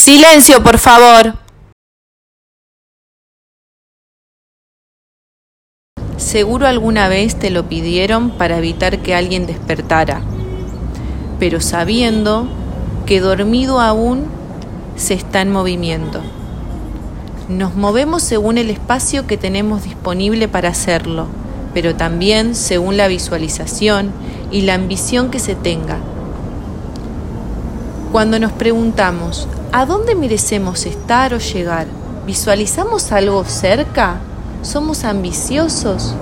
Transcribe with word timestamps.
Silencio, 0.00 0.62
por 0.62 0.78
favor. 0.78 1.34
Seguro 6.16 6.66
alguna 6.66 7.08
vez 7.08 7.38
te 7.38 7.50
lo 7.50 7.68
pidieron 7.68 8.30
para 8.30 8.56
evitar 8.56 9.00
que 9.00 9.14
alguien 9.14 9.46
despertara, 9.46 10.22
pero 11.38 11.60
sabiendo 11.60 12.48
que 13.04 13.20
dormido 13.20 13.78
aún 13.78 14.24
se 14.96 15.12
está 15.12 15.42
en 15.42 15.52
movimiento. 15.52 16.22
Nos 17.50 17.74
movemos 17.74 18.22
según 18.22 18.56
el 18.56 18.70
espacio 18.70 19.26
que 19.26 19.36
tenemos 19.36 19.84
disponible 19.84 20.48
para 20.48 20.70
hacerlo, 20.70 21.26
pero 21.74 21.94
también 21.94 22.54
según 22.54 22.96
la 22.96 23.06
visualización 23.06 24.12
y 24.50 24.62
la 24.62 24.72
ambición 24.72 25.30
que 25.30 25.40
se 25.40 25.54
tenga. 25.54 25.98
Cuando 28.12 28.38
nos 28.38 28.52
preguntamos, 28.52 29.46
¿A 29.72 29.86
dónde 29.86 30.16
merecemos 30.16 30.84
estar 30.84 31.32
o 31.32 31.38
llegar? 31.38 31.86
¿Visualizamos 32.26 33.12
algo 33.12 33.44
cerca? 33.44 34.16
¿Somos 34.62 35.04
ambiciosos? 35.04 36.16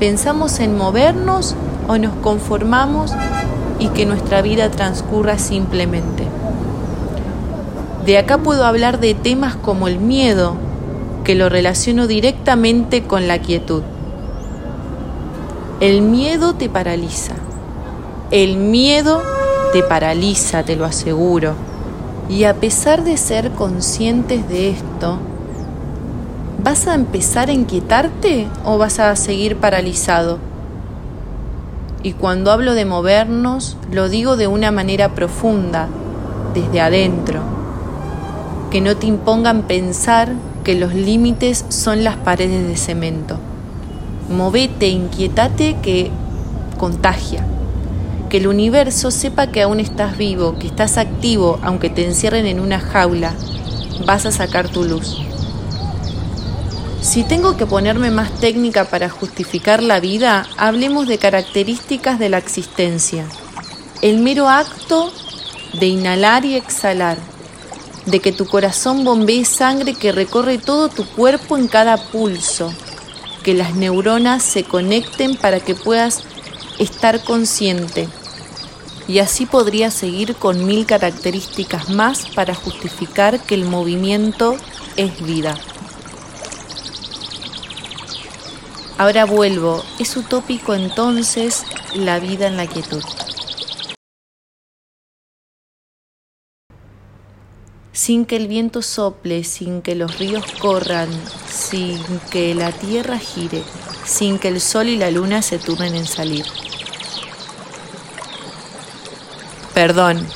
¿Pensamos 0.00 0.60
en 0.60 0.78
movernos 0.78 1.56
o 1.88 1.98
nos 1.98 2.14
conformamos 2.14 3.12
y 3.78 3.88
que 3.88 4.06
nuestra 4.06 4.40
vida 4.40 4.70
transcurra 4.70 5.36
simplemente? 5.36 6.26
De 8.06 8.16
acá 8.16 8.38
puedo 8.38 8.64
hablar 8.64 8.98
de 8.98 9.12
temas 9.12 9.56
como 9.56 9.88
el 9.88 9.98
miedo, 9.98 10.56
que 11.22 11.34
lo 11.34 11.50
relaciono 11.50 12.06
directamente 12.06 13.02
con 13.02 13.28
la 13.28 13.40
quietud. 13.40 13.82
El 15.80 16.00
miedo 16.00 16.54
te 16.54 16.70
paraliza. 16.70 17.34
El 18.30 18.56
miedo 18.56 19.22
te 19.74 19.82
paraliza, 19.82 20.62
te 20.62 20.76
lo 20.76 20.86
aseguro. 20.86 21.75
Y 22.28 22.42
a 22.42 22.54
pesar 22.54 23.04
de 23.04 23.16
ser 23.16 23.52
conscientes 23.52 24.48
de 24.48 24.70
esto, 24.70 25.18
¿vas 26.62 26.88
a 26.88 26.94
empezar 26.94 27.50
a 27.50 27.52
inquietarte 27.52 28.48
o 28.64 28.78
vas 28.78 28.98
a 28.98 29.14
seguir 29.14 29.58
paralizado? 29.58 30.38
Y 32.02 32.12
cuando 32.14 32.50
hablo 32.50 32.74
de 32.74 32.84
movernos, 32.84 33.76
lo 33.92 34.08
digo 34.08 34.36
de 34.36 34.48
una 34.48 34.72
manera 34.72 35.14
profunda, 35.14 35.88
desde 36.52 36.80
adentro. 36.80 37.40
Que 38.72 38.80
no 38.80 38.96
te 38.96 39.06
impongan 39.06 39.62
pensar 39.62 40.32
que 40.64 40.74
los 40.74 40.94
límites 40.94 41.64
son 41.68 42.02
las 42.02 42.16
paredes 42.16 42.66
de 42.66 42.76
cemento. 42.76 43.36
Movete, 44.28 44.88
inquietate 44.88 45.76
que 45.80 46.10
contagia 46.76 47.46
que 48.28 48.38
el 48.38 48.46
universo 48.46 49.10
sepa 49.10 49.48
que 49.48 49.62
aún 49.62 49.80
estás 49.80 50.16
vivo, 50.16 50.58
que 50.58 50.66
estás 50.66 50.96
activo, 50.98 51.58
aunque 51.62 51.90
te 51.90 52.04
encierren 52.04 52.46
en 52.46 52.60
una 52.60 52.80
jaula, 52.80 53.34
vas 54.04 54.26
a 54.26 54.32
sacar 54.32 54.68
tu 54.68 54.84
luz. 54.84 55.18
Si 57.00 57.22
tengo 57.22 57.56
que 57.56 57.66
ponerme 57.66 58.10
más 58.10 58.32
técnica 58.40 58.86
para 58.86 59.08
justificar 59.08 59.82
la 59.82 60.00
vida, 60.00 60.46
hablemos 60.56 61.06
de 61.06 61.18
características 61.18 62.18
de 62.18 62.28
la 62.28 62.38
existencia. 62.38 63.26
El 64.02 64.18
mero 64.18 64.48
acto 64.48 65.12
de 65.78 65.86
inhalar 65.86 66.44
y 66.44 66.56
exhalar, 66.56 67.18
de 68.06 68.20
que 68.20 68.32
tu 68.32 68.46
corazón 68.46 69.04
bombee 69.04 69.44
sangre 69.44 69.94
que 69.94 70.12
recorre 70.12 70.58
todo 70.58 70.88
tu 70.88 71.04
cuerpo 71.06 71.56
en 71.56 71.68
cada 71.68 71.96
pulso, 71.96 72.72
que 73.42 73.54
las 73.54 73.74
neuronas 73.74 74.42
se 74.42 74.64
conecten 74.64 75.36
para 75.36 75.60
que 75.60 75.74
puedas 75.74 76.24
estar 76.78 77.22
consciente. 77.24 78.08
Y 79.08 79.20
así 79.20 79.46
podría 79.46 79.90
seguir 79.90 80.34
con 80.34 80.66
mil 80.66 80.84
características 80.86 81.90
más 81.90 82.26
para 82.34 82.54
justificar 82.54 83.40
que 83.40 83.54
el 83.54 83.64
movimiento 83.64 84.56
es 84.96 85.24
vida. 85.24 85.56
Ahora 88.98 89.26
vuelvo, 89.26 89.84
es 89.98 90.16
utópico 90.16 90.74
entonces 90.74 91.64
la 91.94 92.18
vida 92.18 92.46
en 92.46 92.56
la 92.56 92.66
quietud. 92.66 93.02
Sin 97.92 98.24
que 98.24 98.36
el 98.36 98.46
viento 98.46 98.82
sople, 98.82 99.44
sin 99.44 99.82
que 99.82 99.94
los 99.94 100.18
ríos 100.18 100.44
corran, 100.60 101.08
sin 101.48 101.98
que 102.30 102.54
la 102.54 102.72
tierra 102.72 103.18
gire, 103.18 103.62
sin 104.06 104.38
que 104.38 104.48
el 104.48 104.60
sol 104.60 104.88
y 104.88 104.96
la 104.96 105.10
luna 105.10 105.42
se 105.42 105.58
turnen 105.58 105.94
en 105.94 106.06
salir. 106.06 106.46
Perdón, 109.74 110.26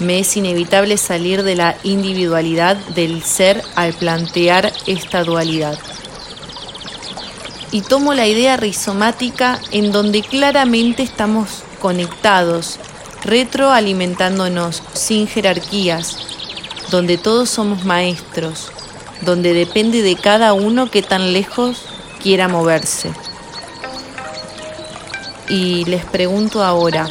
me 0.00 0.18
es 0.18 0.36
inevitable 0.36 0.96
salir 0.96 1.42
de 1.42 1.56
la 1.56 1.76
individualidad 1.82 2.76
del 2.94 3.22
ser 3.22 3.62
al 3.74 3.94
plantear 3.94 4.72
esta 4.86 5.24
dualidad. 5.24 5.78
Y 7.70 7.82
tomo 7.82 8.14
la 8.14 8.26
idea 8.26 8.56
rizomática 8.56 9.58
en 9.70 9.92
donde 9.92 10.22
claramente 10.22 11.02
estamos 11.02 11.62
conectados, 11.80 12.78
retroalimentándonos 13.24 14.82
sin 14.94 15.26
jerarquías, 15.26 16.16
donde 16.90 17.18
todos 17.18 17.50
somos 17.50 17.84
maestros, 17.84 18.70
donde 19.22 19.52
depende 19.52 20.02
de 20.02 20.16
cada 20.16 20.52
uno 20.52 20.90
que 20.90 21.02
tan 21.02 21.32
lejos 21.32 21.82
quiera 22.22 22.48
moverse. 22.48 23.10
Y 25.48 25.84
les 25.86 26.04
pregunto 26.04 26.62
ahora, 26.62 27.08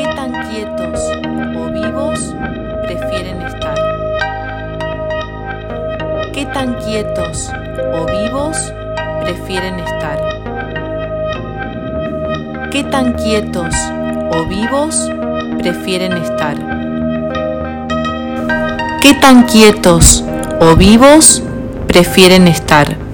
¿Qué 0.00 0.06
tan 0.06 0.32
quietos 0.48 0.98
o 1.58 1.70
vivos 1.70 2.34
prefieren 2.84 3.42
estar? 3.42 3.74
¿Qué 12.72 12.86
tan 12.86 13.12
quietos 13.12 13.76
o 14.32 14.46
vivos 14.46 15.10
prefieren 15.60 16.14
estar? 16.14 16.56
¿Qué 19.02 19.12
tan 19.14 19.42
quietos 19.42 20.24
o 20.60 20.76
vivos 20.76 21.42
prefieren 21.86 22.48
estar? 22.48 23.09